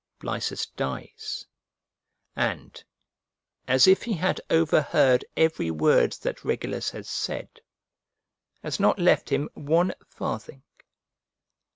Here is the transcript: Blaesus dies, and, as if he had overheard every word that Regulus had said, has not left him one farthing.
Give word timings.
Blaesus 0.19 0.65
dies, 0.65 1.45
and, 2.35 2.83
as 3.67 3.85
if 3.85 4.01
he 4.01 4.13
had 4.13 4.41
overheard 4.49 5.23
every 5.37 5.69
word 5.69 6.13
that 6.23 6.43
Regulus 6.43 6.89
had 6.89 7.05
said, 7.05 7.61
has 8.63 8.79
not 8.79 8.97
left 8.97 9.29
him 9.31 9.47
one 9.53 9.93
farthing. 10.07 10.63